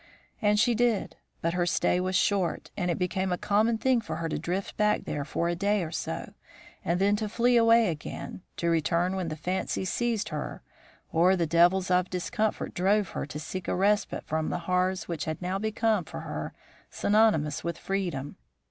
[0.41, 4.15] "And she did; but her stay was short, and it became a common thing for
[4.15, 6.33] her to drift back there for a day or so,
[6.83, 10.63] and then to flee away again, to return when the fancy seized her
[11.11, 15.25] or the devils of discomfort drove her to seek a respite from the horrors which
[15.25, 16.55] had now become for her
[16.89, 18.37] synonymous with freedom.